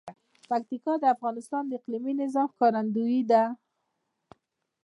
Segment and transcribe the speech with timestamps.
[0.49, 3.43] پکتیکا د افغانستان د اقلیمي نظام ښکارندوی ده.